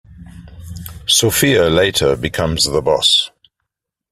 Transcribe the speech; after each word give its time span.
Sophia 1.05 1.69
later 1.69 2.15
becomes 2.15 2.65
the 2.65 2.81
boss. 2.81 3.29